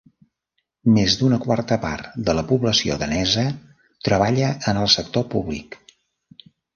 [0.93, 3.43] Més d'una quarta part de la població danesa
[4.07, 5.79] treballa en el sector públic.